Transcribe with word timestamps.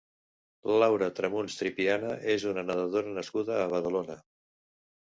Laura 0.83 1.09
Tramuns 1.19 1.59
Tripiana 1.61 2.17
és 2.37 2.49
una 2.55 2.65
nedadora 2.71 3.17
nascuda 3.21 3.61
a 3.63 3.71
Badalona. 3.77 4.19